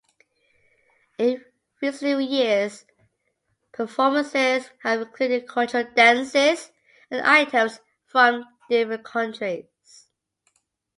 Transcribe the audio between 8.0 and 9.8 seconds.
from different countries.